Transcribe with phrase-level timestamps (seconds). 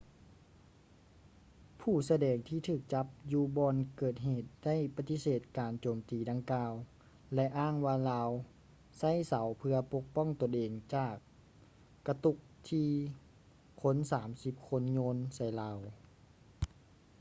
[1.81, 6.73] ຜູ້ສະແດງທີ່ຖືກຈັບຢູ່ບ່ອນເກີດເຫດໄດ້ປະຕິເສດການໂຈມຕີດັ່ງກ່າວ
[7.33, 8.29] ແລະ ອ້າງວ່າລາວ
[8.97, 11.15] ໃຊ້ເສົາເພື່ອປົກປ້ອງຕົນເອງຈາກ
[12.07, 12.37] ກະຕຸກ
[12.69, 12.89] ທີ່
[13.81, 15.77] ຄົນສາມສິບຄົນໂຍນໃສ່ລາວ